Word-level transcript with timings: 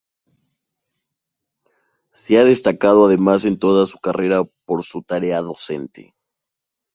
Se 2.11 2.39
ha 2.39 2.43
destacado 2.43 3.05
además 3.05 3.45
en 3.45 3.59
toda 3.59 3.85
su 3.85 3.99
carrera 3.99 4.41
por 4.65 4.83
su 4.83 5.03
tarea 5.03 5.41
docente. 5.41 6.15